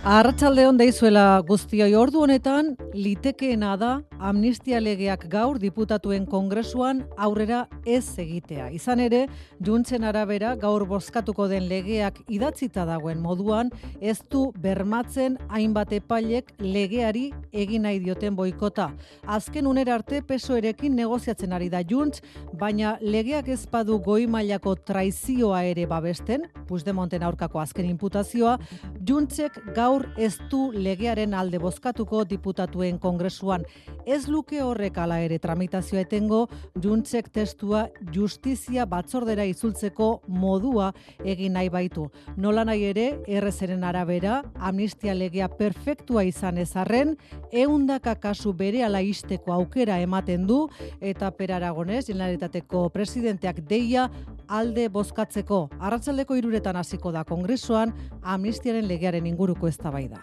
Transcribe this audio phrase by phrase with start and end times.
[0.00, 8.16] Arratsalde on deizuela guztioi ordu honetan litekeena da amnistia legeak gaur diputatuen kongresuan aurrera ez
[8.16, 8.70] egitea.
[8.72, 9.26] Izan ere,
[9.60, 13.68] juntzen arabera gaur bozkatuko den legeak idatzita dagoen moduan
[14.00, 18.88] ez du bermatzen hainbat epailek legeari egin nahi dioten boikota.
[19.26, 22.22] Azken unera arte pesoerekin negoziatzen ari da juntz,
[22.56, 28.56] baina legeak ez badu goi mailako traizioa ere babesten, Puigdemonten aurkako azken imputazioa,
[29.04, 33.64] juntzek gaur ez du legearen alde bozkatuko diputatuen kongresuan.
[34.06, 36.46] Ez luke horrek ala ere tramitazioa etengo,
[36.82, 40.92] juntzek testua justizia batzordera izultzeko modua
[41.24, 42.08] egin nahi baitu.
[42.36, 47.16] Nola nahi ere, errezeren arabera, amnistia legea perfektua izan ezarren,
[47.50, 50.68] eundaka kasu bere ala isteko aukera ematen du,
[51.00, 54.08] eta peraragonez, jenlaritateko presidenteak deia
[54.50, 55.68] alde bozkatzeko.
[55.78, 60.20] Arratzaldeko iruretan hasiko da kongresuan, amnistiaren legearen inguruko eztabaida.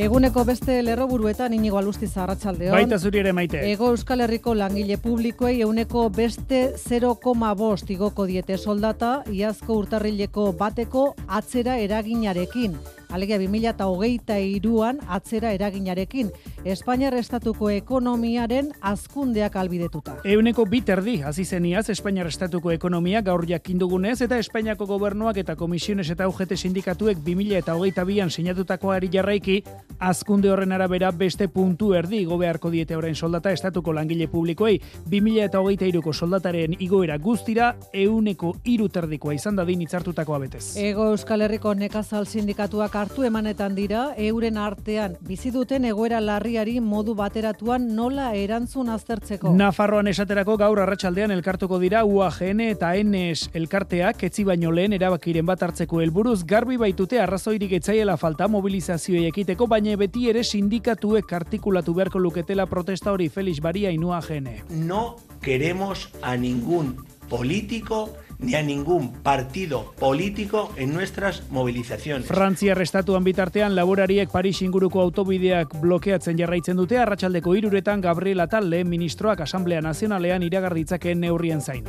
[0.00, 2.72] Eguneko beste lerroburuetan inigo alusti zarratxaldeon.
[2.72, 3.64] Baita zuri ere maite.
[3.72, 11.76] Ego Euskal Herriko langile publikoei euneko beste 0,5 igoko diete soldata, iazko urtarrileko bateko atzera
[11.82, 12.78] eraginarekin.
[13.10, 16.30] Alegia 2008 iruan atzera eraginarekin.
[16.64, 20.18] Espainiar estatuko ekonomiaren azkundeak albidetuta.
[20.24, 26.28] Euneko biterdi, hasi zeniaz Espainiar estatuko ekonomia gaur jakindugunez eta Espainiako gobernuak eta komisiones eta
[26.28, 29.58] UGT sindikatuek 2008an sinatutakoari jarraiki,
[29.98, 34.78] azkunde horren arabera beste puntu erdi igo beharko diete orain soldata estatuko langile publikoei
[35.10, 40.76] 2008ko soldataren igoera guztira euneko iruterdikoa izan dadin itzartutakoa betez.
[40.78, 47.14] Ego Euskal Herriko nekazal sindikatuak hartu emanetan dira, euren artean bizi duten egoera larriari modu
[47.16, 49.54] bateratuan nola erantzun aztertzeko.
[49.56, 55.62] Nafarroan esaterako gaur arratsaldean elkartuko dira UAGN eta NS elkarteak etzi baino lehen erabakiren bat
[55.66, 62.20] hartzeko helburuz garbi baitute arrazoirik etzaiela falta mobilizazioei ekiteko, baina beti ere sindikatuek artikulatu beharko
[62.20, 64.48] luketela protesta hori Felix Baria UAGN.
[64.86, 66.96] No queremos a ningún
[67.28, 68.10] político
[68.42, 72.26] ni a ningún partido político en nuestras movilizaciones.
[72.26, 78.88] Frantzia restatuan bitartean laborariek Paris inguruko autobideak blokeatzen jarraitzen dute arratsaldeko hiruretan Gabriela Tal lehen
[78.88, 81.84] ministroak Asamblea Nazionalean iragarritzakeen neurrien zain.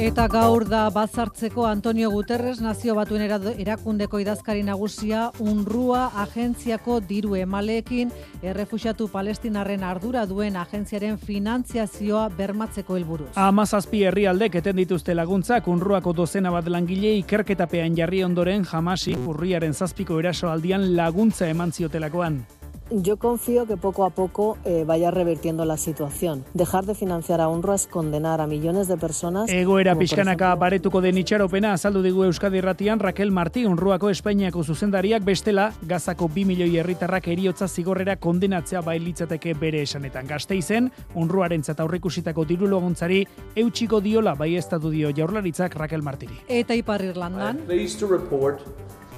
[0.00, 3.20] Eta gaur da bazartzeko Antonio Guterres nazio batuen
[3.60, 8.08] erakundeko idazkari nagusia unrua agentziako diru emaleekin
[8.40, 13.28] errefuxatu palestinarren ardura duen agentziaren finantziazioa bermatzeko helburuz.
[13.34, 20.16] Amazazpi herrialdek eten dituzte laguntzak unruako dozena bat langile ikerketapean jarri ondoren jamasi urriaren zazpiko
[20.24, 22.40] eraso aldian laguntza eman ziotelakoan.
[22.90, 26.44] Yo confío que poco a poco eh, vaya revertiendo la situación.
[26.54, 29.48] Dejar de financiar a UNRWA es condenar a millones de personas.
[29.48, 35.68] Egoera pixkanaka baretuko den itxaropena azaldu digu Euskadi Irratian Raquel Martí Unruako Espainiako zuzendariak bestela
[35.86, 40.26] Gazako 2 milioi herritarrak eriotza zigorrera kondenatzea bailitzateke bere esanetan.
[40.26, 43.22] Gasteizen Unruaren zata aurrikusitako diru laguntzari
[43.54, 46.42] eutxiko diola bai estatu dio jaurlaritzak Raquel Martiri.
[46.48, 47.62] Eta Ipar Irlandan.
[47.62, 48.66] I'm pleased to report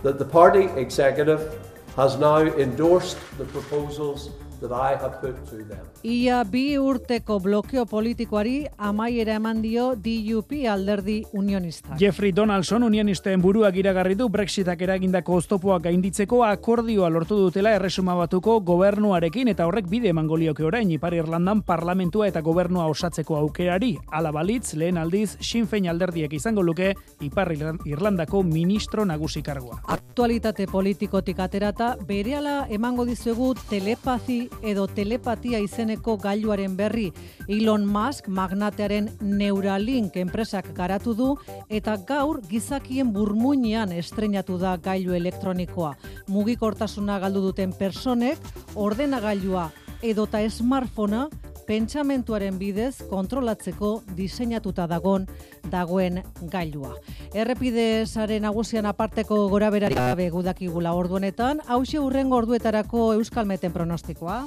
[0.03, 4.30] that the party executive has now endorsed the proposals
[4.60, 5.86] that I have put to them.
[6.02, 11.94] Ia bi urteko blokeo politikoari amaiera eman dio DUP alderdi unionista.
[12.00, 18.56] Jeffrey Donaldson unionisten buruak iragarri du Brexitak eragindako oztopoak gainditzeko akordioa lortu dutela erresuma batuko
[18.66, 23.92] gobernuarekin eta horrek bide emango lioke orain Ipar Irlandan parlamentua eta gobernua osatzeko aukerari.
[24.10, 29.78] Ala balitz lehen aldiz Sinn Féin alderdiek izango luke Ipar Irlandako ministro nagusi kargoa.
[29.86, 37.12] Aktualitate politikotik aterata berehala emango dizuegu telepazi edo telepatia izeneko gailuaren berri
[37.48, 41.36] Elon Musk magnatearen Neuralink enpresak garatu du
[41.69, 45.97] eta gaur gizakien burmuinean estrenatu da gailu elektronikoa.
[46.28, 48.38] Mugikortasuna galdu duten personek
[48.75, 49.70] ordenagailua
[50.02, 51.28] edota smartphonea
[51.67, 55.26] pentsamentuaren bidez kontrolatzeko diseinatuta dagon
[55.70, 56.96] dagoen gailua.
[57.34, 64.43] Errepide sare nagusian aparteko gora berari gabe gudakigula orduanetan, hause urrengo orduetarako Euskalmeten pronostikoa.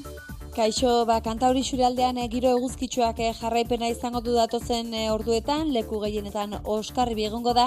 [0.56, 5.98] Kaixo, ba, kantauri xuraldean e, giro eguzkitsuak e, jarraipena izango du datozen e, orduetan, leku
[6.00, 7.66] gehienetan oskarri egongo da,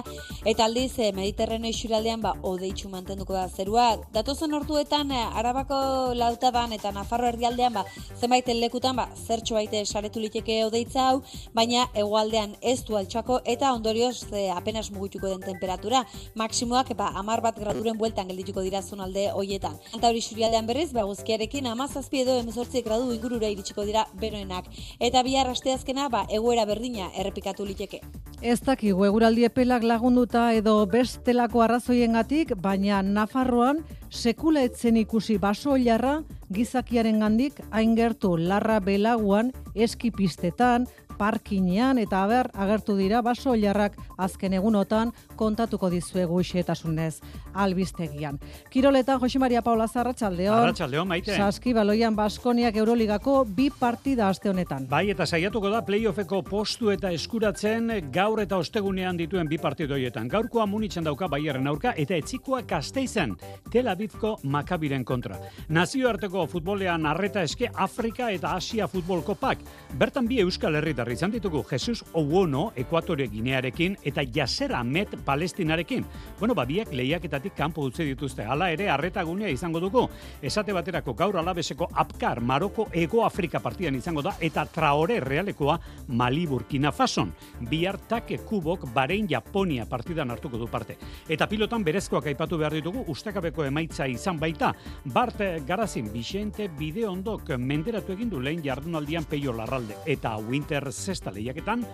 [0.48, 3.90] eta aldiz e, mediterrene xuraldean ba, odeitxu mantenduko da zerua.
[4.14, 5.80] Datozen orduetan, e, arabako
[6.16, 7.82] lautaban eta nafarro erdialdean, ba,
[8.16, 11.20] zenbait lekutan, ba, zertxo baite saretu liteke odeitza hau,
[11.52, 16.06] baina egualdean ez du altxako eta ondorioz e, apenas mugituko den temperatura.
[16.40, 19.76] Maksimoak, ba, amar bat graduren bueltan geldituko dira zonalde hoietan.
[19.92, 24.66] Kantauri xuraldean berriz, ba, guzkiarekin amazazpi edo emezortzi sortzi gradu ingurura iritsiko dira beroenak.
[25.00, 28.00] Eta bihar asteazkena, ba, egoera berdina errepikatu liteke.
[28.42, 36.22] Ez dakigu eguraldi epelak lagunduta edo bestelako arrazoiengatik, baina Nafarroan sekula etzen ikusi baso jarra
[36.52, 40.86] gizakiaren gandik hain gertu larra belaguan eskipistetan,
[41.18, 47.18] parkinean eta aber agertu dira baso jarrak azken egunotan kontatuko dizuegu xetasunez
[47.54, 48.38] albistegian.
[48.70, 50.54] Kiroletan Jose Maria Paula Zarratxaldeon.
[50.54, 51.36] Arratxaldeon, maite.
[51.36, 54.86] Saski baloian Baskoniak Euroligako bi partida aste honetan.
[54.88, 60.28] Bai, eta saiatuko da playoffeko postu eta eskuratzen gaur eta ostegunean dituen bi partidoietan.
[60.28, 63.34] Gaurkoa munitzen dauka Bayerren aurka eta etzikoa Gasteizen
[63.72, 65.36] Tel Avivko Makabiren kontra.
[65.74, 69.64] Nazioarteko futbolean arreta eske Afrika eta Asia futbol kopak.
[69.98, 76.06] Bertan bi Euskal Herritar izan ditugu Jesus Owono Ekuatore Ginearekin eta Yasser Ahmed Palestinarekin.
[76.38, 78.44] Bueno, babiak lehiaketatik kanpo utzi dituzte.
[78.46, 80.04] Hala ere arreta gunea izango dugu.
[80.42, 86.46] Esate baterako gaur alabeseko Apkar Maroko Ego Afrika partidan izango da eta Traore Realekoa Mali
[86.46, 87.34] Burkina Fason.
[87.68, 90.98] Bihar take kubok Barein Japonia partidan hartuko du parte.
[91.28, 94.72] Eta pilotan berezkoak aipatu behar ditugu ustakabeko emaitza izan baita.
[95.04, 99.96] Bart Garazin Vicente Bideondok menderatu egin du lehen jardunaldian peio larralde.
[100.06, 101.84] Eta Winter Zesta lehiaketan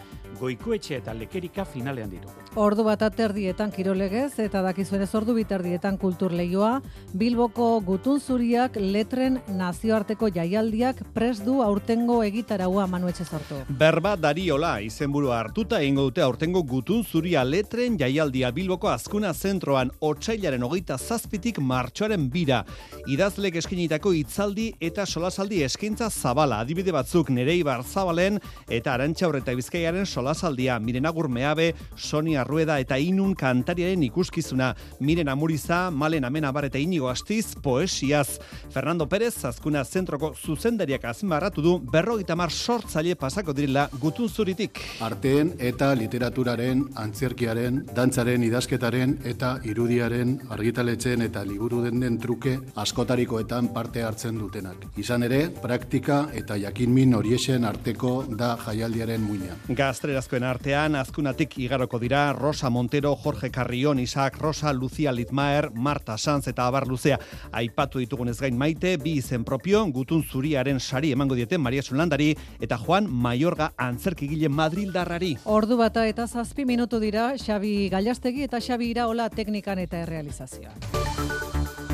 [0.40, 2.34] goikoetxe eta lekerika finalean ditugu.
[2.60, 6.80] Ordu bat aterdietan kirolegez eta dakizuenez ordu biterdietan kultur leioa,
[7.14, 13.60] Bilboko gutun zuriak letren nazioarteko jaialdiak pres du aurtengo egitaraua manuetxe sortu.
[13.68, 20.62] Berba Dariola izenburu hartuta egingo dute aurtengo gutun zuria letren jaialdia Bilboko azkuna zentroan otsailaren
[20.62, 22.62] hogeita zazpitik martxoaren bira.
[23.10, 28.40] Idazlek eskinitako hitzaldi eta solasaldi eskaintza zabala adibide batzuk nerei barzabalen
[28.72, 35.90] eta arantxa eta bizkaiaren solasaldia Miren Agurmeabe, Sonia Rueda eta Inun kantariaren ikuskizuna Miren Amuriza,
[35.90, 38.38] Malen Amenabar eta Inigo Astiz poesiaz.
[38.70, 44.80] Fernando Pérez azkuna zentroko zuzendariak azmarratu du berrogeita mar sortzaile pasako direla gutun zuritik.
[45.00, 54.02] Arteen eta literaturaren, antzerkiaren, dantzaren, idazketaren eta irudiaren argitaletzen eta liburu den truke askotarikoetan parte
[54.02, 54.86] hartzen dutenak.
[55.00, 59.56] Izan ere, praktika eta jakinmin horiexen arteko da jaialdiaren muina.
[59.68, 66.48] Gaztrerazkoen artean, azkunatik igaroko dira Rosa Montero, Jorge Carrion, Isaac Rosa, Lucia Litmaer, Marta Sanz
[66.48, 67.18] eta Abar Luzea.
[67.52, 72.78] Aipatu ditugunez gain maite, bi izen propio, gutun zuriaren sari emango diete Maria Zulandari eta
[72.78, 75.36] Juan Maiorga antzerkigile Madrildarrari.
[75.44, 81.43] Ordu bata eta zazpi minutu dira Xabi Gallastegi eta Xabi Iraola teknikan eta errealizazioa.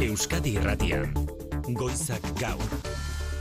[0.01, 1.11] Euskadi Irratian.
[1.77, 2.63] Goizak gaur.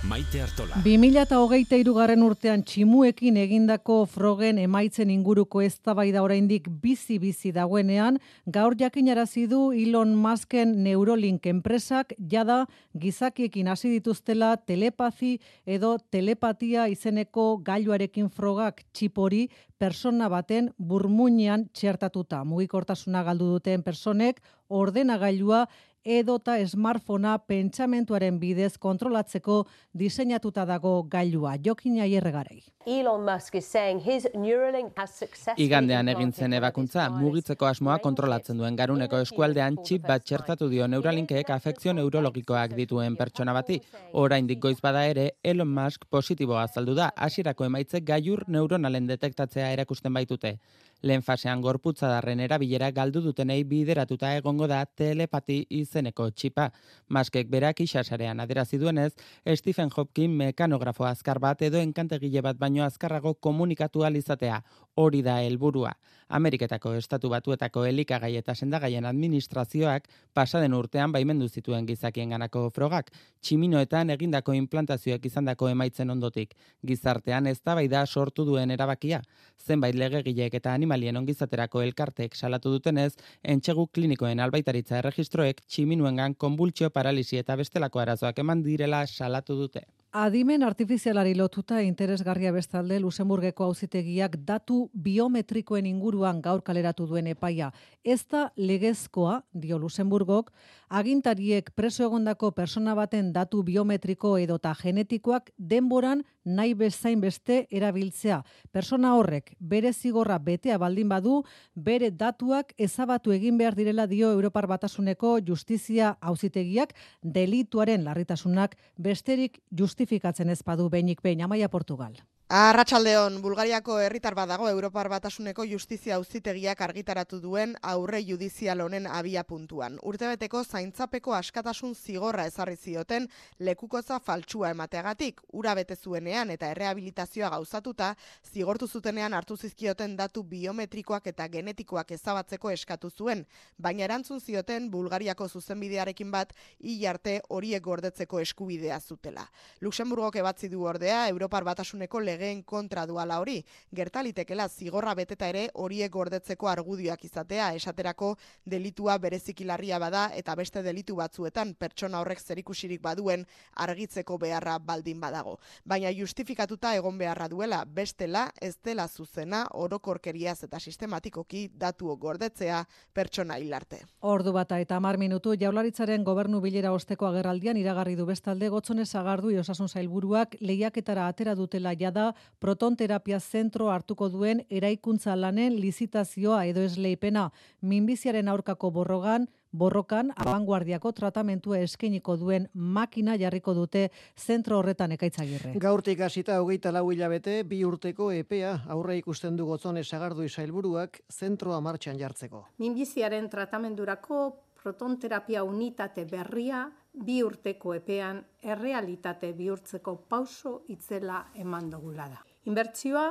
[0.04, 0.76] Maite Artola.
[0.84, 9.62] 2023 garren urtean tximuekin egindako frogen emaitzen inguruko eztabaida oraindik bizi-bizi dagoenean, gaur jakinarazi du
[9.72, 19.46] Elon Musken Neurolink enpresak jada gizakiekin hasi dituztela telepazi edo telepatia izeneko gailuarekin frogak txipori
[19.80, 22.44] persona baten burmuinean txertatuta.
[22.44, 25.66] Mugikortasuna galdu duten personek ordenagailua
[26.06, 29.66] edota smartphonea pentsamentuaren bidez kontrolatzeko
[30.00, 31.56] diseinatuta dago gailua.
[31.66, 32.64] Jokin aierregarei.
[32.88, 38.58] Elon Musk is saying his Neuralink has successfully Igandean egin zen ebakuntza, mugitzeko asmoa kontrolatzen
[38.58, 43.82] duen garuneko eskualdean txip bat txertatu dio Neuralinkek afekzio neurologikoak dituen pertsona bati.
[44.14, 50.14] Oraindik goiz bada ere, Elon Musk positiboa azaldu da, hasierako emaitzek gaiur neuronalen detektatzea erakusten
[50.14, 50.58] baitute.
[51.02, 56.66] Lehen fasean gorputza darren erabilera galdu dutenei bideratuta egongo da telepati izeneko txipa.
[57.08, 59.14] Maskek berak isasarean aderazi duenez,
[59.56, 64.62] Stephen Hopkins mekanografo azkar bat edo enkantegile bat baino azkarrago komunikatu izatea.
[65.00, 65.94] Hori da helburua.
[66.38, 73.08] Ameriketako estatu batuetako elikagai eta sendagaien administrazioak pasaden urtean baimendu zituen gizakien ganako frogak,
[73.42, 76.52] tximinoetan egindako implantazioak izandako emaitzen ondotik.
[76.86, 79.22] Gizartean ez da sortu duen erabakia.
[79.58, 87.38] Zenbait legegileek eta animalien ongizaterako elkartek salatu dutenez, entxegu klinikoen albaitaritza erregistroek tximinuengan konbultsio paralisi
[87.38, 89.86] eta bestelako arazoak eman direla salatu dute.
[90.12, 97.70] Adimen artifizialari lotuta interesgarria bestalde Luxemburgeko auzitegiak datu biometrikoen inguruan gaur kaleratu duen epaia.
[98.04, 100.50] Ez da legezkoa, dio Luxemburgok,
[100.90, 108.42] agintariek preso egondako persona baten datu biometriko edota genetikoak denboran nahi bezain beste erabiltzea.
[108.72, 111.44] Persona horrek bere zigorra betea baldin badu,
[111.76, 120.50] bere datuak ezabatu egin behar direla dio Europar Batasuneko justizia auzitegiak delituaren larritasunak besterik justifikatzen
[120.50, 122.18] ez badu behinik behin Amaia Portugal.
[122.52, 130.00] Arratsaldeon Bulgariako herritar badago Europar Batasuneko Justizia Auzitegiak argitaratu duen aurre judizial honen abia puntuan.
[130.02, 133.28] Urtebeteko zaintzapeko askatasun zigorra ezarri zioten
[133.60, 138.16] lekukoza faltsua emateagatik, ura bete zuenean eta errehabilitazioa gauzatuta,
[138.52, 143.46] zigortu zutenean hartu zizkioten datu biometrikoak eta genetikoak ezabatzeko eskatu zuen,
[143.78, 149.46] baina erantzun zioten Bulgariako zuzenbidearekin bat hilarte horiek gordetzeko eskubidea zutela.
[149.82, 153.64] Luxemburgok ebatzi du ordea Europar Batasuneko legeen kontra duala hori.
[153.96, 161.16] Gertalitekela zigorra beteta ere horiek gordetzeko argudioak izatea esaterako delitua berezikilarria bada eta beste delitu
[161.16, 165.58] batzuetan pertsona horrek zerikusirik baduen argitzeko beharra baldin badago.
[165.86, 173.58] Baina justifikatuta egon beharra duela bestela ez dela zuzena orokorkeriaz eta sistematikoki datu gordetzea pertsona
[173.58, 174.02] hilarte.
[174.22, 179.52] Ordu bata eta mar minutu jaularitzaren gobernu bilera osteko agerraldian iragarri du bestalde gotzone sagardu
[179.60, 182.29] osasun zailburuak lehiaketara atera dutela jada
[182.60, 187.50] protonterapia zentro hartuko duen eraikuntza lanen lizitazioa edo esleipena
[187.82, 195.74] minbiziaren aurkako borrogan, borrokan abanguardiako tratamentua eskeniko duen makina jarriko dute zentro horretan ekaitzagirre.
[195.80, 201.80] Gaurtik hasita hogeita lau hilabete, bi urteko EPEA aurre ikusten du gotzone sagardu isailburuak zentroa
[201.82, 202.66] martxan jartzeko.
[202.78, 204.42] Minbiziaren tratamendurako
[204.82, 212.44] protonterapia unitate berria bi urteko epean errealitate bihurtzeko pauso itzela eman dugula da.
[212.66, 213.26] Inbertsioa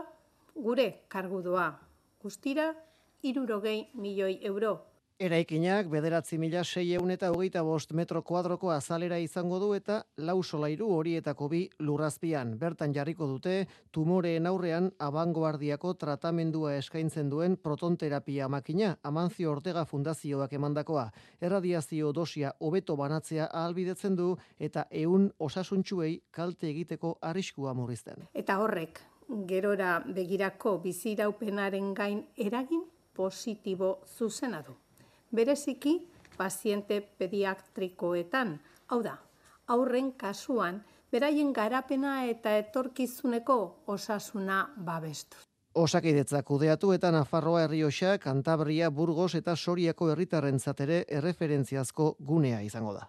[0.55, 1.69] gure kargudoa
[2.23, 2.73] guztira
[3.23, 4.73] irurogei milioi euro
[5.19, 10.87] Eraikinak bederatzi mila sei eta hogeita bost metro kuadroko azalera izango du eta lau solairu
[10.95, 12.57] horietako bi lurrazpian.
[12.57, 21.11] Bertan jarriko dute tumoreen aurrean abangoardiako tratamendua eskaintzen duen protonterapia makina, Amanzio Ortega Fundazioak emandakoa.
[21.41, 28.29] Erradiazio dosia hobeto banatzea ahalbidetzen du eta ehun osasuntxuei kalte egiteko arriskua murrizten.
[28.35, 29.01] Eta horrek,
[29.49, 34.85] gerora begirako biziraupenaren gain eragin positibo zuzena du
[35.35, 38.59] bereziki paziente pediatrikoetan.
[38.89, 39.19] Hau da,
[39.67, 40.83] aurren kasuan,
[41.13, 45.37] beraien garapena eta etorkizuneko osasuna babestu.
[45.79, 53.07] Osakidetzak kudeatu eta Nafarroa Herrioxa, Kantabria, Burgos eta Soriako herritarrentzat ere erreferentziazko gunea izango da.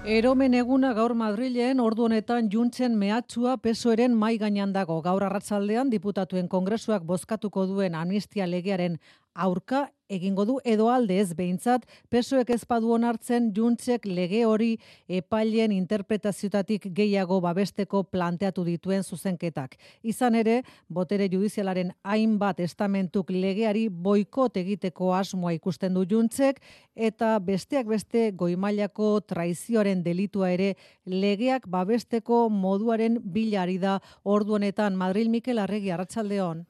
[0.00, 4.96] Eromen eguna gaur Madrilen ordu honetan juntzen mehatxua pesoeren mai gainan dago.
[5.04, 8.96] Gaur arratzaldean diputatuen kongresuak bozkatuko duen amnistia legearen
[9.34, 14.70] aurka egingo du edo alde ez behintzat pesoek ez badu onartzen juntzek lege hori
[15.08, 19.76] epailen interpretaziotatik gehiago babesteko planteatu dituen zuzenketak.
[20.02, 26.60] Izan ere, botere judizialaren hainbat estamentuk legeari boikot egiteko asmoa ikusten du juntzek
[26.94, 30.74] eta besteak beste goimailako traizioaren delitua ere
[31.06, 36.66] legeak babesteko moduaren bilari da ordu honetan Madrid Mikel Arregi Arratsaldeon.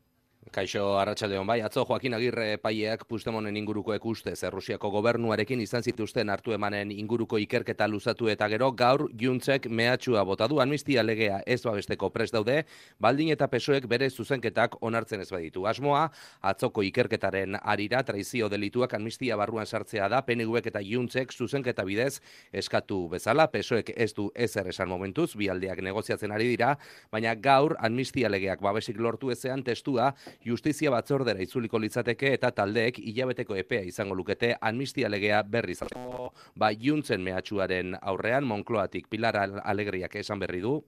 [0.50, 6.54] Kaixo Arratsaldeon bai, atzo Joaquin Agirre epaileak Puigdemonen inguruko ekuste Errusiako gobernuarekin izan zituzten hartu
[6.56, 12.10] emanen inguruko ikerketa luzatu eta gero gaur Juntzek mehatxua bota du amnistia legea ez babesteko
[12.10, 12.64] prest daude,
[12.98, 15.66] baldin eta pesoek bere zuzenketak onartzen ez baditu.
[15.70, 16.08] Asmoa,
[16.42, 22.18] atzoko ikerketaren arira traizio delituak amnistia barruan sartzea da, PNVek eta Juntzek zuzenketa bidez
[22.50, 26.74] eskatu bezala, pesoek ez du ezer esan momentuz, bi aldeak negoziatzen ari dira,
[27.12, 30.10] baina gaur amnistia legeak babesik lortu ezean testua
[30.46, 36.32] justizia batzordera itzuliko litzateke eta taldeek hilabeteko epea izango lukete amnistia legea berri izateko.
[36.56, 40.80] Ba, juntzen mehatxuaren aurrean, Moncloatik Pilar Alegriak esan berri du.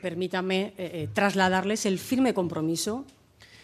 [0.00, 3.04] Permítame eh, eh trasladarles el firme compromiso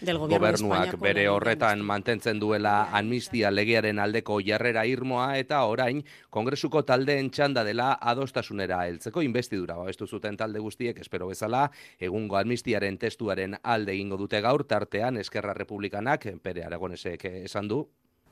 [0.03, 6.03] Gobernuak bere horretan mantentzen duela amnistia legearen aldeko jarrera irmoa eta orain
[6.35, 11.71] kongresuko taldeen txanda dela adostasunera heltzeko investidura babestu zuten talde guztiek espero bezala.
[12.01, 17.85] Egungo amnistiaren testuaren alde egingo dute gaur tartean Eskerra Republikanak Pere Aragonesek esan du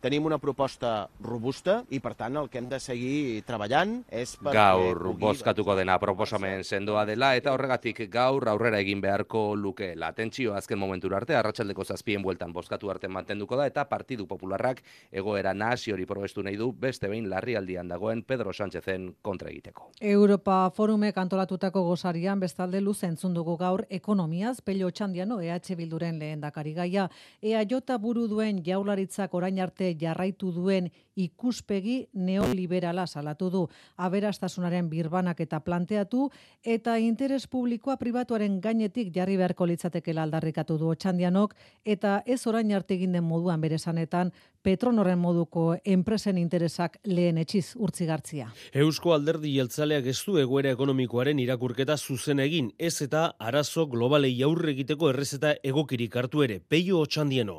[0.02, 4.50] Tenim una proposta robusta i, per tant, el que hem de seguir treballant és per...
[4.56, 10.56] Gaur bozkatuko dena proposamen sendoa dela eta horregatik gaur aurrera egin beharko luke la tentsio
[10.58, 14.80] azken momentura arte arratsaldeko zazpien bueltan bozkatu arte mantenduko da eta Partidu Popularrak
[15.12, 19.92] egoera nasi hori probestu nahi du beste behin larrialdian dagoen Pedro Sánchezen kontra egiteko.
[20.00, 26.74] Europa Forumek antolatutako gozarian bestalde luzen dugu gaur ekonomiaz pello txandiano EH Bilduren lehen dakari
[26.74, 27.08] gaia.
[27.40, 33.62] EA jota buru duen jaularitzak orain arte jarraitu duen ikuspegi neoliberala salatu du.
[33.96, 36.30] Aberastasunaren birbanak eta planteatu
[36.62, 42.94] eta interes publikoa pribatuaren gainetik jarri beharko litzatekela aldarrikatu du Otxandianok eta ez orain arte
[42.94, 44.32] egin den moduan bere sanetan
[44.62, 48.52] Petronorren moduko enpresen interesak lehen etxiz urtzigartzia.
[48.84, 54.70] Eusko alderdi jeltzaleak ez du egoera ekonomikoaren irakurketa zuzen egin, ez eta arazo globalei aurre
[54.76, 57.58] egiteko errezeta egokirik hartu ere, peio otxandieno.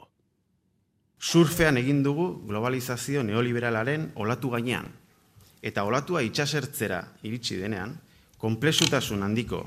[1.24, 4.90] Surfean egin dugu globalizazio neoliberalaren olatu gainean.
[5.64, 7.94] Eta olatua itxasertzera iritsi denean,
[8.44, 9.62] komplexutasun handiko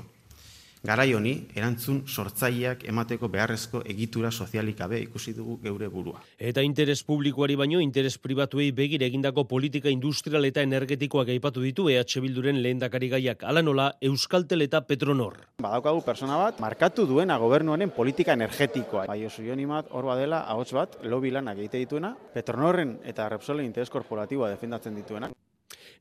[0.83, 6.21] garai honi erantzun sortzaileak emateko beharrezko egitura sozialik gabe ikusi dugu geure burua.
[6.37, 12.21] Eta interes publikoari baino interes pribatuei begir egindako politika industrial eta energetikoak aipatu ditu EH
[12.21, 15.39] Bilduren lehendakari gaiak ala nola Euskaltel eta Petronor.
[15.63, 19.07] Badaukagu persona bat markatu duena gobernuaren politika energetikoa.
[19.07, 23.89] Bai oso jonimat hor badela ahots bat lobby lanak egite dituena Petronorren eta Repsolen interes
[23.89, 25.31] korporatiboa defendatzen dituena.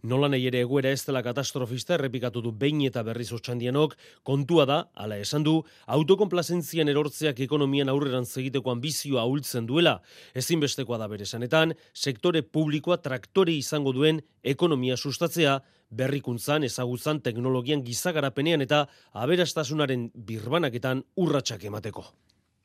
[0.06, 4.76] Nola nahi ere egoera ez dela katastrofista errepikatu du behin eta berriz otxandianok, kontua da,
[4.94, 5.56] ala esan du,
[5.96, 9.96] autokonplazentzian erortzeak ekonomian aurreran egiteko ambizioa ahultzen duela.
[10.35, 15.58] Ezinbestekoa da bere sanetan, sektore publikoa traktore izango duen ekonomia sustatzea,
[15.90, 22.06] berrikuntzan, ezagutzan, teknologian gizagarapenean eta aberastasunaren birbanaketan urratsak emateko.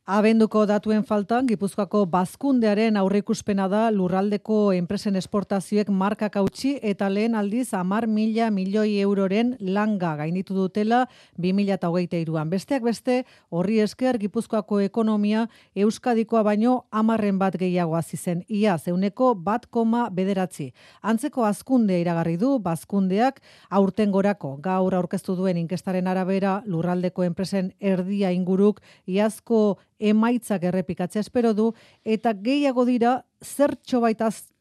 [0.09, 7.67] Abenduko datuen faltan, Gipuzkoako bazkundearen aurreikuspena da lurraldeko enpresen esportazioek markak hautsi eta lehen aldiz
[7.77, 11.03] amar mila milioi euroren langa gainitu dutela
[11.37, 12.49] 2008an.
[12.49, 18.43] Besteak beste, horri esker Gipuzkoako ekonomia Euskadikoa baino amarren bat gehiago zen.
[18.49, 20.73] Ia, zeuneko bat koma bederatzi.
[21.03, 23.39] Antzeko azkunde iragarri du, bazkundeak
[23.69, 24.57] aurten gorako.
[24.57, 31.71] Gaur aurkeztu duen inkestaren arabera, lurraldeko enpresen erdia inguruk, iazko emaitzak errepikatzea espero du
[32.03, 34.51] eta gehiago dira zertxo baitaz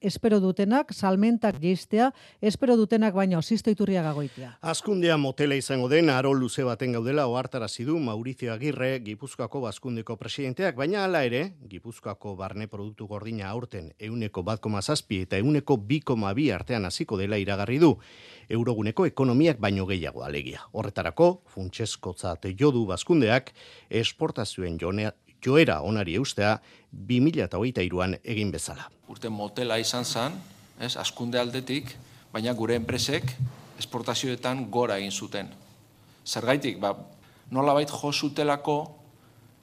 [0.00, 4.58] espero dutenak, salmentak jeistea, espero dutenak baino, zisto iturria gagoitia.
[4.60, 10.76] Azkundea motela izango den, aro luze baten gaudela, oartara zidu Maurizio Agirre, Gipuzkoako bazkundeko presidenteak,
[10.76, 16.02] baina hala ere, Gipuzkoako barne produktu gordina aurten, euneko bat zazpi eta euneko bi
[16.34, 17.98] bi artean hasiko dela iragarri du,
[18.48, 20.60] euroguneko ekonomiak baino gehiago alegia.
[20.72, 23.52] Horretarako, funtsesko zate jodu bazkundeak,
[23.90, 25.12] esportazioen jonea,
[25.46, 26.56] joera onari eustea
[27.08, 28.88] 2008an egin bezala.
[29.08, 30.34] Urte motela izan zen,
[30.80, 31.94] ez, askunde aldetik,
[32.32, 33.32] baina gure enpresek
[33.78, 35.50] esportazioetan gora egin zuten.
[36.26, 36.94] Zergaitik, ba,
[37.50, 38.76] nola bait jo zutelako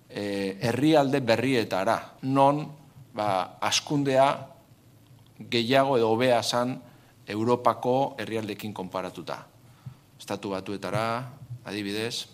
[0.10, 2.63] e, herrialde berrietara, non
[3.13, 4.28] ba, askundea
[5.50, 6.78] gehiago edo hobea zen
[7.28, 9.38] Europako herrialdekin konparatuta.
[10.19, 11.04] Estatu batuetara,
[11.65, 12.28] adibidez,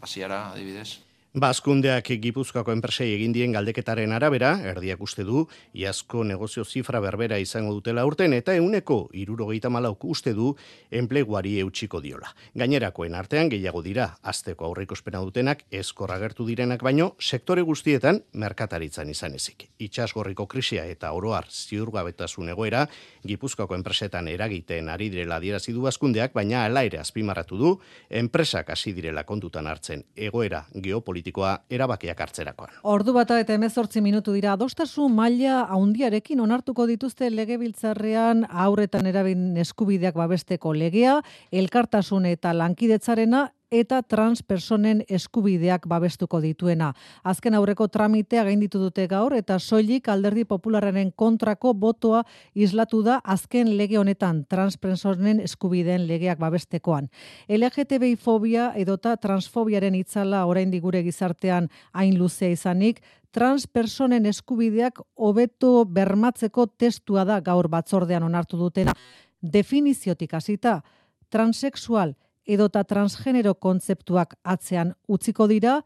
[0.00, 1.09] hasiara adibidez.
[1.30, 5.44] Baskundeak Gipuzkoako enpresei egin dien galdeketaren arabera, erdiak uste du,
[5.78, 10.56] iazko negozio zifra berbera izango dutela urten, eta euneko irurogeita malauk uste du
[10.90, 12.32] enpleguari eutxiko diola.
[12.58, 19.38] Gainerakoen artean gehiago dira, azteko aurreikospena dutenak, eskorra gertu direnak baino, sektore guztietan merkataritzan izan
[19.38, 19.68] ezik.
[19.78, 22.88] Itxasgorriko krisia eta oroar ziurgabetasun egoera,
[23.22, 27.72] Gipuzkoako enpresetan eragiten ari direla adierazi du baskundeak, baina alaire azpimarratu du,
[28.10, 32.72] enpresak hasi direla kontutan hartzen egoera geopolitikoa politikoa erabakiak hartzerakoan.
[32.82, 40.14] Ordu bata eta emezortzi minutu dira, adostasun maila haundiarekin onartuko dituzte legebiltzarrean aurretan erabin eskubideak
[40.14, 41.20] babesteko legea,
[41.52, 46.90] elkartasun eta lankidetzarena eta transpersonen eskubideak babestuko dituena.
[47.24, 53.76] Azken aurreko tramitea gainditu dute gaur eta soilik alderdi populararen kontrako botoa islatu da azken
[53.76, 57.08] lege honetan transpersonen eskubideen legeak babestekoan.
[57.48, 66.66] LGTBI fobia edota transfobiaren itzala oraindik gure gizartean hain luzea izanik, transpersonen eskubideak hobeto bermatzeko
[66.66, 68.94] testua da gaur batzordean onartu dutena.
[69.40, 70.80] Definiziotik hasita,
[71.30, 75.80] transexual edota transgenero kontzeptuak atzean utziko dira,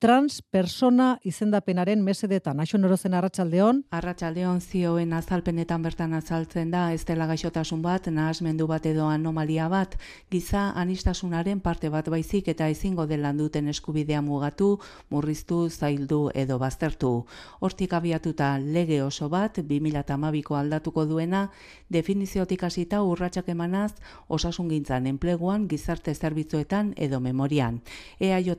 [0.00, 2.60] transpersona izendapenaren mesedetan.
[2.62, 3.82] Aixo norozen arratsaldeon.
[3.92, 9.98] Arratsaldeon zioen azalpenetan bertan azaltzen da ez dela gaixotasun bat, nahasmendu bat edo anomalia bat,
[10.32, 14.70] giza anistasunaren parte bat baizik eta ezingo delan duten eskubidea mugatu,
[15.10, 17.12] murriztu, zaildu edo baztertu.
[17.60, 21.50] Hortik abiatuta lege oso bat, 2008ko aldatuko duena,
[21.90, 23.92] definiziotik hasita urratsak emanaz,
[24.28, 27.82] osasun gintzan enpleguan, gizarte zerbitzuetan edo memorian.
[28.18, 28.56] EAJ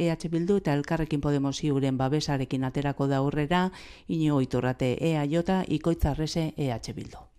[0.00, 3.70] EH Bildu eta elkarrekin Podemos iuren babesarekin aterako da aurrera,
[4.08, 7.30] ino iturrate EAJ, ikoitzarrese EH Bildu.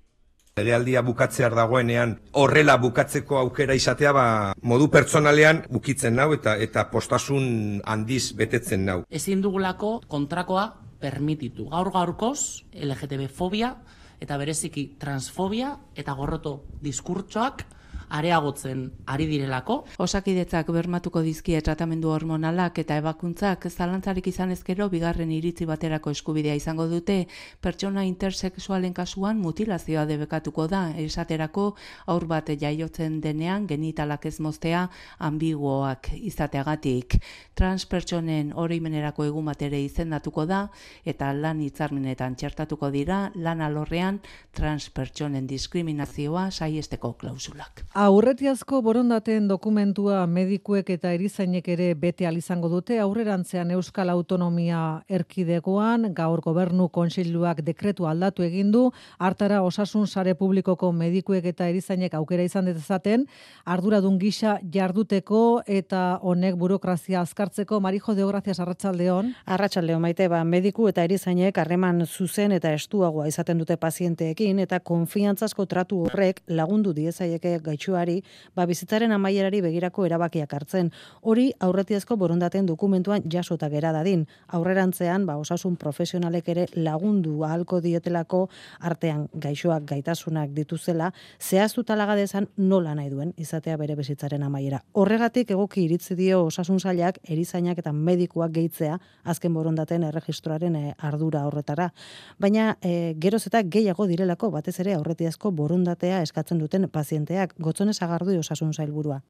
[0.57, 4.25] Legealdia bukatzear dagoenean horrela bukatzeko aukera izatea ba,
[4.61, 8.97] modu pertsonalean bukitzen nau eta eta postasun handiz betetzen nau.
[9.09, 10.65] Ezin dugulako kontrakoa
[10.99, 11.69] permititu.
[11.71, 13.77] Gaur gaurkoz, LGTB fobia
[14.21, 17.63] eta bereziki transfobia eta gorroto diskurtsoak
[18.11, 19.81] areagotzen ari direlako.
[20.03, 26.87] Osakidetzak bermatuko dizkie tratamendu hormonalak eta ebakuntzak zalantzarik izan ezkero bigarren iritzi baterako eskubidea izango
[26.91, 27.25] dute
[27.63, 31.71] pertsona intersexualen kasuan mutilazioa debekatuko da esaterako
[32.11, 34.87] aur bat jaiotzen denean genitalak ez moztea
[35.19, 37.17] ambiguoak izateagatik.
[37.55, 40.65] Transpertsonen oroimenerako egun batere izendatuko da
[41.05, 44.19] eta lan hitzarmenetan txertatuko dira lan alorrean
[44.57, 47.85] transpertsonen diskriminazioa saiesteko klausulak.
[48.01, 56.07] Aurretiazko borondateen dokumentua medikuek eta erizainek ere bete izango dute aurrerantzean Euskal Autonomia erkidegoan.
[56.15, 58.91] Gaur gobernu kontseiluak dekretu aldatu egin du.
[59.19, 63.27] Hartara osasun sare publikoko medikuek eta erizainek aukera izan dezaten.
[63.65, 67.79] Arduradun gisa jarduteko eta honek burokrazia azkartzeko.
[67.79, 70.27] Marijo de Gracias Arratsaldeon Arratsaldeon maite.
[70.27, 76.41] Ba mediku eta erizainek harreman zuzen eta estuagoa izaten dute pazienteekin eta konfiantzazko tratu horrek
[76.47, 78.23] lagundu diezaieke gaitxu gaixoari,
[78.55, 80.91] ba bizitzaren amaierari begirako erabakiak hartzen.
[81.21, 84.27] Hori aurretiazko borondaten dokumentuan jasota gera dadin.
[84.47, 88.49] Aurrerantzean, ba osasun profesionalek ere lagundu ahalko diotelako
[88.79, 94.81] artean gaixoak gaitasunak dituzela, zehaztu talagadezan nola nahi duen izatea bere bizitzaren amaiera.
[94.93, 101.45] Horregatik egoki iritzi dio osasun zailak, erizainak eta medikuak gehitzea azken borondaten erregistroaren eh, ardura
[101.45, 101.91] horretara.
[102.39, 108.37] Baina e, geroz eta gehiago direlako batez ere aurretiazko borondatea eskatzen duten pazienteak gotzone zagardu
[108.39, 109.21] osasun zailburua.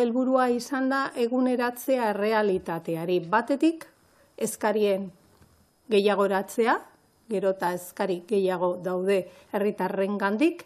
[0.00, 3.86] Helburua izan da eguneratzea realitateari batetik
[4.36, 5.10] eskarien
[5.90, 6.78] gehiagoratzea,
[7.28, 10.64] gerota eskari gehiago daude herritarren gandik,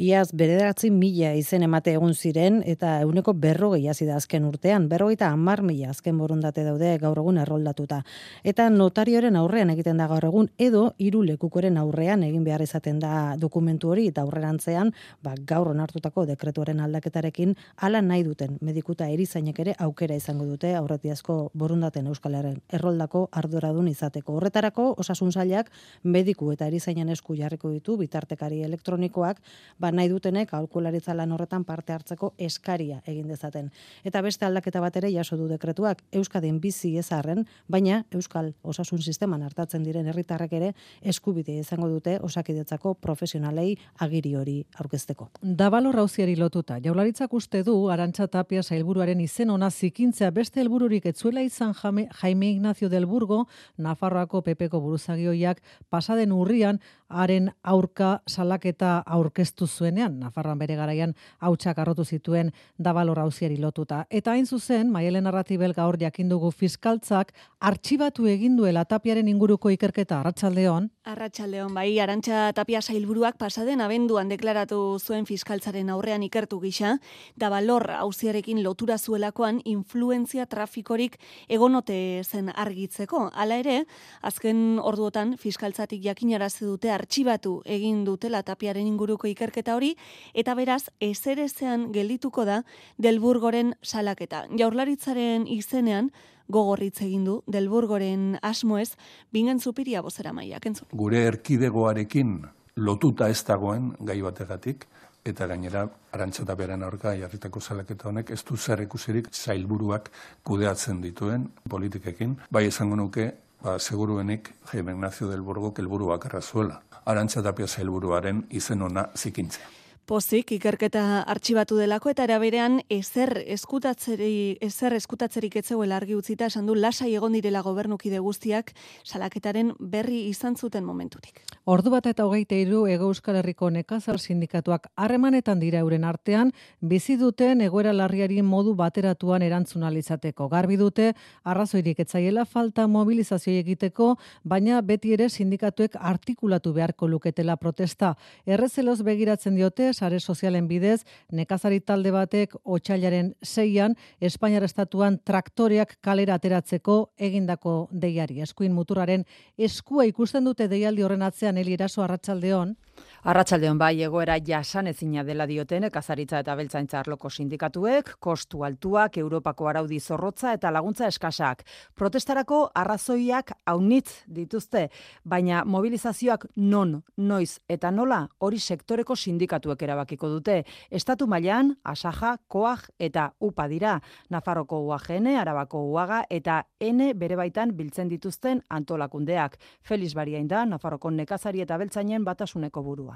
[0.00, 5.60] Iaz, bederatzi mila izen emate egun ziren eta euneko berrogei da azken urtean, berrogeita amar
[5.62, 8.02] mila azken borundate daude gaur egun erroldatuta.
[8.42, 13.36] Eta notarioren aurrean egiten da gaur egun, edo hiru lekukoren aurrean egin behar izaten da
[13.36, 19.74] dokumentu hori eta aurrerantzean, ba, gaur onartutako dekretuaren aldaketarekin, ala nahi duten medikuta erizainek ere
[19.78, 24.38] aukera izango dute aurretiazko borundaten euskalaren erroldako arduradun izateko.
[24.40, 25.68] Horretarako, osasun zailak
[26.02, 29.36] mediku eta erizainen esku jarriko ditu bitartekari elektronikoak,
[29.82, 33.70] ba nahi dutenek aholkularitza lan horretan parte hartzeko eskaria egin dezaten.
[34.04, 39.42] Eta beste aldaketa bat ere jaso du dekretuak Euskadin bizi ezarren, baina Euskal Osasun Sisteman
[39.42, 45.30] hartatzen diren herritarrek ere eskubide izango dute osakidetzako profesionalei agiri hori aurkezteko.
[45.42, 51.42] Dabalo rauziari lotuta, jaularitzak uste du Arantxa Tapia sailburuaren izen ona zikintzea beste helbururik etzuela
[51.42, 56.80] izan Jaime Ignacio del Burgo, Nafarroako pepeko buruzagioiak pasaden urrian
[57.12, 64.04] haren aurka salaketa aurkeztu zuenean, Nafarroan bere garaian hautsak arrotu zituen dabalor hauziari lotuta.
[64.10, 70.90] Eta hain zuzen, Maielen Arratibel gaur jakindugu fiskaltzak artxibatu egin duela tapiaren inguruko ikerketa Arratsaldeon.
[71.02, 76.92] Arratsaldeon bai, Arantxa Tapia sailburuak pasaden abenduan deklaratu zuen fiskaltzaren aurrean ikertu gisa,
[77.34, 83.24] dabalor hauziarekin lotura zuelakoan influentzia trafikorik egonote zen argitzeko.
[83.34, 83.80] Hala ere,
[84.22, 89.96] azken orduotan fiskaltzatik jakinarazi dute artxibatu egin dutela tapiaren inguruko ikerketa hori,
[90.34, 92.62] eta beraz, ezerezean geldituko da
[93.02, 94.46] Delburgoren salaketa.
[94.54, 96.12] Jaurlaritzaren izenean,
[96.52, 98.92] gogorritz egin du Delburgoren asmoez,
[99.32, 100.88] bingen zupiria bozera maiak, entzun.
[100.92, 102.42] Gure erkidegoarekin
[102.76, 104.86] lotuta ez dagoen gai bategatik,
[105.24, 110.10] eta gainera arantzata beren aurka jarritako salaketa honek ez du zer ikusirik zailburuak
[110.42, 112.36] kudeatzen dituen politikekin.
[112.50, 113.28] Bai esango nuke
[113.62, 116.80] ba, seguruenik Jaime Ignacio del Burgo kelburuak errazuela.
[117.04, 119.81] Arantza tapia zailburuaren izen ona zikintzea.
[120.02, 126.74] Pozik, ikerketa artxibatu delako eta eraberean ezer eskutatzeri, ezer eskutatzerik etzegoela argi utzita esan du
[126.74, 128.72] lasai egon direla gobernukide guztiak
[129.06, 131.38] salaketaren berri izan zuten momentutik.
[131.70, 137.14] Ordu bat eta hogeite iru Ego Euskal Herriko nekazar sindikatuak harremanetan dira euren artean, bizi
[137.20, 140.48] duten egoera larriari modu bateratuan erantzunalizateko.
[140.50, 141.12] Garbi dute,
[141.44, 148.16] arrazoirik etzaiela falta mobilizazio egiteko, baina beti ere sindikatuek artikulatu beharko luketela protesta.
[148.44, 156.34] Errezeloz begiratzen diote, sare sozialen bidez, nekazari talde batek otxailaren zeian, Espainiar estatuan traktoreak kalera
[156.38, 158.40] ateratzeko egindako deiari.
[158.40, 159.24] Eskuin muturaren
[159.58, 162.76] eskua ikusten dute deialdi horren atzean heli eraso arratsaldeon.
[163.22, 169.68] Arratsaldeon bai egoera jasan ezina dela dioten ekazaritza eta beltzaintza arloko sindikatuek, kostu altuak, Europako
[169.70, 171.62] araudi zorrotza eta laguntza eskasak.
[171.94, 174.88] Protestarako arrazoiak haunitz dituzte,
[175.22, 180.64] baina mobilizazioak non, noiz eta nola hori sektoreko sindikatuek erabakiko dute.
[180.90, 183.94] Estatu mailan Asaja, Koag eta UPA dira.
[184.30, 189.60] Nafarroko UAGN, Arabako UAGA eta N bere baitan biltzen dituzten antolakundeak.
[189.80, 193.11] Feliz Bariain da Nafarroko nekazari eta beltzainen batasuneko burua.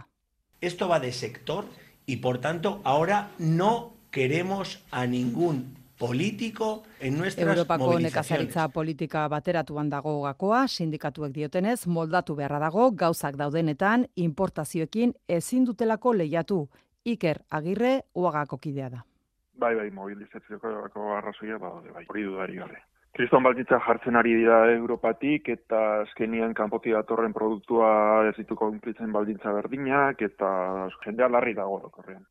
[0.60, 1.64] Esto va de sector
[2.06, 8.46] y por tanto ahora no queremos a ningún político en nuestras Europako movilizaciones.
[8.46, 16.12] nekazaritza politika bateratuan dago gakoa, sindikatuek diotenez, moldatu beharra dago, gauzak daudenetan, importazioekin ezin dutelako
[16.14, 16.68] lehiatu.
[17.04, 19.04] Iker Agirre, uagako kidea da.
[19.54, 22.82] Bai, bai, mobilizatzioko arrazoia, ba, bai, hori dudari gabe.
[23.16, 27.90] Kriston baldintza jartzen ari dira Europatik eta azkenian kanpoti datorren produktua
[28.29, 30.50] ez dituko kumplitzen baldintza berdinak eta
[31.07, 32.26] jendea larri dago orokorrean.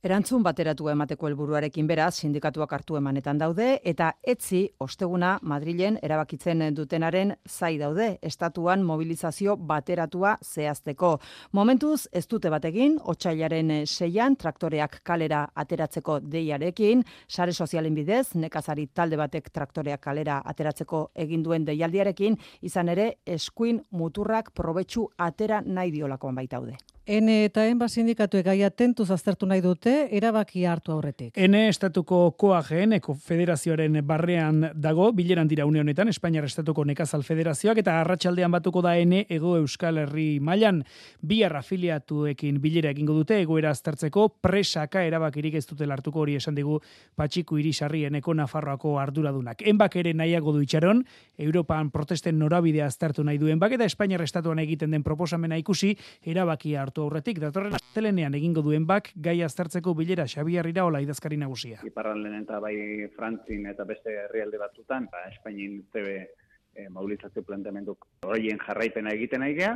[0.00, 7.34] Erantzun bateratu emateko helburuarekin beraz, sindikatuak hartu emanetan daude, eta etzi, osteguna, Madrilen erabakitzen dutenaren
[7.44, 11.10] zai daude, estatuan mobilizazio bateratua zehazteko.
[11.52, 19.18] Momentuz, ez dute bategin, otxailaren seian, traktoreak kalera ateratzeko deiarekin, sare sozialen bidez, nekazari talde
[19.20, 26.40] batek traktoreak kalera ateratzeko egin duen deialdiarekin, izan ere, eskuin muturrak probetxu atera nahi diolakoan
[26.40, 26.78] baitaude.
[27.10, 31.32] Ene eta enba sindikatuek gaia tentuz aztertu nahi dute, erabaki hartu aurretik.
[31.34, 37.80] Ene estatuko koageen, eko federazioaren barrean dago, bileran dira une honetan, Espainiar estatuko nekazal federazioak,
[37.82, 40.84] eta arratsaldean batuko da ene ego euskal herri mailan
[41.26, 46.78] bihar afiliatuekin bilera egingo dute, egoera aztertzeko presaka erabakirik ez dutela hartuko hori esan digu
[47.18, 49.66] patxiku irisarri eneko Nafarroako arduradunak.
[49.66, 51.02] Enbak ere nahiago du itxaron,
[51.42, 56.78] Europan protesten norabidea aztertu nahi duen bak, eta Espainiar estatuan egiten den proposamena ikusi, erabaki
[56.78, 61.80] hartu aurretik datorren astelenean egingo duen bak gai aztertzeko bilera Xabier Iraola idazkari nagusia.
[61.86, 66.16] Iparralden eta bai Frantzin eta beste herrialde batzutan, ba Espainin zebe
[66.74, 69.74] e, mobilizazio planteamendu horien jarraipena egiten aigea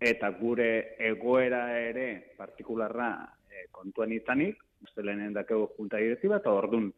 [0.00, 3.10] eta gure egoera ere partikularra
[3.50, 6.88] e, kontuan izanik, astelenen dakego junta direktiba eta ordun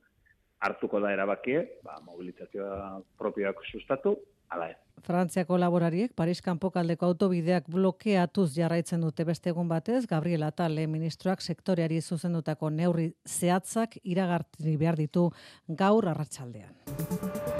[0.63, 4.15] hartuko da erabakie, ba, mobilizazioa propioak sustatu,
[4.53, 4.79] ala ez.
[5.03, 12.01] Frantziako laborariek Paris kanpokaldeko autobideak blokeatuz jarraitzen dute beste egun batez, Gabriela Tale ministroak sektoreari
[12.01, 15.31] zuzendutako neurri zehatzak iragartri behar ditu
[15.83, 17.52] gaur arratsaldean.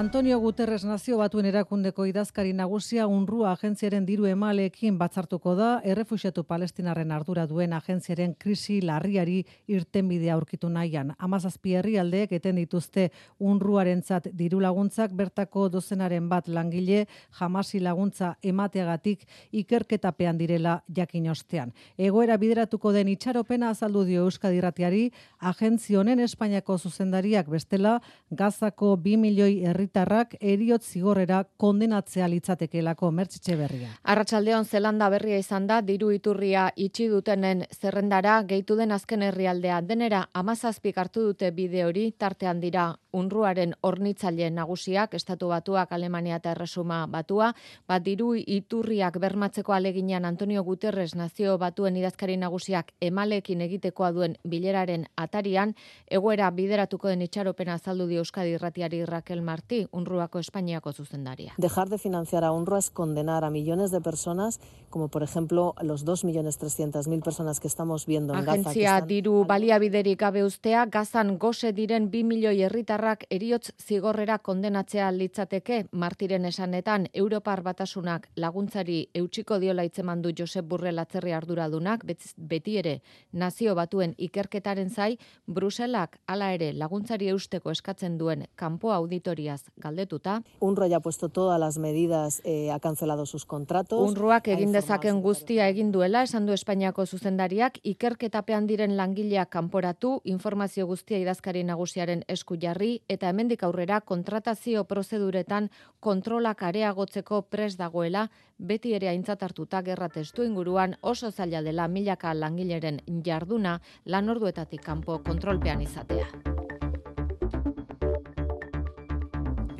[0.00, 7.10] Antonio Guterres nazio batuen erakundeko idazkari nagusia unrua agentziaren diru emaleekin batzartuko da, errefusiatu palestinarren
[7.12, 11.10] ardura duen agentziaren krisi larriari irtenbidea aurkitu nahian.
[11.18, 13.10] Amazazpi herrialdeek eten dituzte
[13.50, 17.02] unruarentzat diru laguntzak bertako dozenaren bat langile
[17.38, 21.74] jamasi laguntza emateagatik ikerketapean direla jakin ostean.
[21.98, 25.10] Egoera bideratuko den itxaropena azaldu dio Euskadirratiari,
[25.52, 27.98] agentzi honen Espainiako zuzendariak bestela
[28.30, 33.88] Gazako 2 milioi herritarrak eriot zigorrera kondenatzea litzatekelako mertzitxe berria.
[34.04, 40.28] Arratsaldeon Zelanda berria izan da diru iturria itxi dutenen zerrendara gehitu den azken herrialdea denera
[40.32, 47.06] amazazpik hartu dute bide hori tartean dira unruaren hornitzaile nagusiak estatu batuak Alemania eta Erresuma
[47.06, 47.52] batua
[47.88, 55.06] bat diru iturriak bermatzeko aleginan Antonio Guterres nazio batuen idazkari nagusiak emalekin egitekoa duen bileraren
[55.16, 55.74] atarian
[56.06, 61.54] egoera bideratuko den itxaropena azaldu dio Euskadi Irratiari Raquel Martí unruako Espainiako zuzendaria.
[61.58, 66.04] Dejar de financiar a UNRWA es condenar a millones de personas, como por ejemplo los
[66.06, 68.52] 2.300.000 personas que estamos viendo en Gaza.
[68.52, 69.08] Agentzia están...
[69.08, 72.62] diru baliabiderik gabe ustea, gazan gose diren 2 milioi
[73.00, 80.98] herritarrak eriotz zigorrera kondenatzea litzateke, martiren esanetan, Europar batasunak laguntzari eutxiko diola itzemandu Josep Burrell
[80.98, 82.04] atzerri arduradunak,
[82.36, 83.00] beti ere
[83.32, 90.42] nazio batuen ikerketaren zai, Bruselak hala ere laguntzari eusteko eskatzen duen kanpo auditoriaz galdetuta.
[90.60, 94.10] UNRWA ya puesto todas las medidas, eh, ha cancelado sus contratos.
[94.10, 100.86] UNRWAk egin dezaken guztia egin duela, esan du Espainiako zuzendariak, ikerketapean diren langileak kanporatu, informazio
[100.86, 108.26] guztia idazkari nagusiaren esku jarri, eta hemendik aurrera kontratazio prozeduretan kontrolak areagotzeko pres dagoela,
[108.58, 114.84] beti ere aintzat hartuta gerra testu inguruan oso zaila dela milaka langileren jarduna lan orduetatik
[114.84, 116.28] kanpo kontrolpean izatea.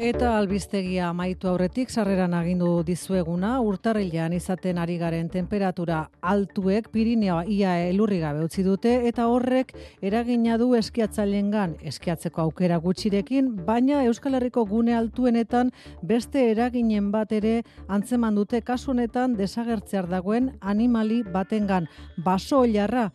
[0.00, 7.74] Eta albiztegia amaitu aurretik sarreran agindu dizueguna, urtarrilean izaten ari garen temperatura altuek Pirineo ia
[7.90, 14.64] elurri gabe utzi dute eta horrek eragina du eskiatzailengan eskiatzeko aukera gutxirekin, baina Euskal Herriko
[14.70, 15.68] gune altuenetan
[16.00, 23.10] beste eraginen bat ere antzeman dute kasu honetan desagertzear dagoen animali batengan baso jarra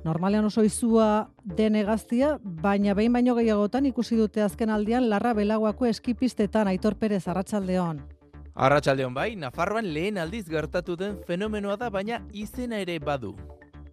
[0.00, 5.84] Normalean oso izua den egaztia, baina behin baino gehiagotan ikusi dute azken aldian larra belaguako
[5.90, 8.00] eskipistetan Aitor Perez Arratsaldeon.
[8.54, 13.34] Arratsaldeon bai, Nafarroan lehen aldiz gertatu den fenomenoa da, baina izena ere badu.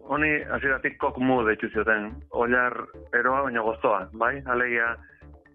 [0.08, 2.78] Honi hasieratik kokmu deitu zioten, oilar
[3.12, 4.38] eroa baina gozoa, bai?
[4.46, 4.94] Alegia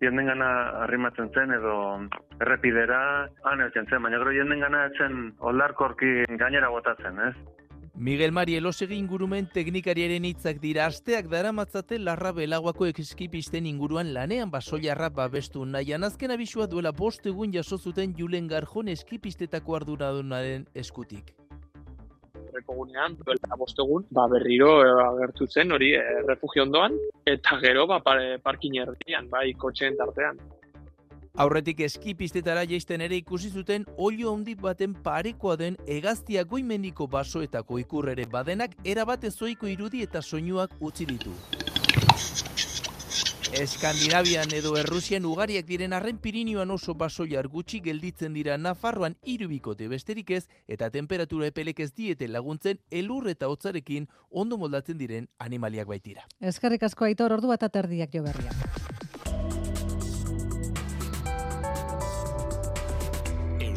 [0.04, 0.52] jenden gana
[0.84, 1.76] arrimatzen zen edo
[2.46, 3.02] errepidera
[3.50, 7.36] han zen, baina gero jenden gana etzen olarkorki gainera botatzen, ez?
[7.96, 15.12] Miguel Mari Elosegi ingurumen teknikariaren hitzak dira asteak daramatzate larra belaguako ekskipisten inguruan lanean basoiarra
[15.14, 21.36] babestu nahian azken abisua duela bost egun jaso zuten Julen Garjon eskipistetako arduradunaren eskutik.
[22.56, 26.98] Rekogunean, duela bost egun, ba berriro eh, agertu zen hori e, refugio ondoan,
[27.30, 28.02] eta gero ba,
[28.42, 30.42] parkin erdian, bai kotxeen tartean.
[31.34, 38.28] Aurretik eskipistetara jaisten ere ikusi zuten olio handi baten parekoa den egaztia goimendiko basoetako ikurrere
[38.36, 41.34] badenak erabat ezoiko irudi eta soinuak utzi ditu.
[43.64, 50.30] Eskandinavian edo Errusian ugariak diren arren Pirinioan oso baso gutxi gelditzen dira Nafarroan irubikote besterik
[50.30, 56.28] ez eta temperatura epelek ez diete laguntzen elur eta hotzarekin ondo moldatzen diren animaliak baitira.
[56.40, 58.83] Eskarrik asko aitor ordu bat aterdiak jo berriak.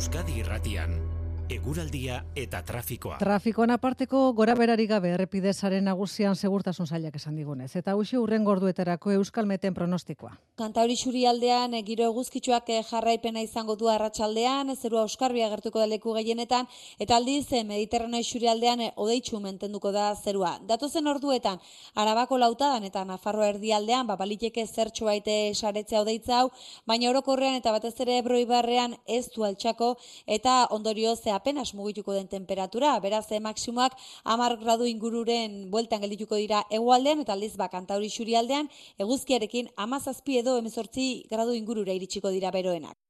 [0.06, 1.05] Euskadi Irratian
[1.46, 3.20] Eguraldia eta trafikoa.
[3.20, 7.68] Trafikoan aparteko gora berari gabe errepidezaren nagusian segurtasun zailak esan digunez.
[7.78, 10.32] Eta hausia urren gorduetarako euskal meten pronostikoa.
[10.58, 15.86] Kantauri xuri aldean, eh, giro eguzkitzuak eh, jarraipena izango du arratsaldean zerua euskarbia gertuko da
[15.86, 16.66] leku gehienetan,
[16.98, 20.58] eta aldiz eh, mediterraneo xuri aldean odeitxu mentenduko da zerua.
[20.66, 21.62] Datozen orduetan,
[21.94, 26.50] arabako lautadan eta nafarro erdialdean, babaliteke zertxo baite saretzea odeitza hau,
[26.86, 29.94] baina orokorrean eta batez ere ebroibarrean ez du altxako,
[30.26, 33.96] eta ondorio ze apenas mugituko den temperatura, beraz e, maksimoak
[34.34, 38.70] 10 gradu ingururen bueltan geldituko dira hegoaldean eta aldiz ba kantauri xurialdean
[39.06, 43.05] eguzkiarekin 17 edo 18 gradu ingurura iritsiko dira beroenak.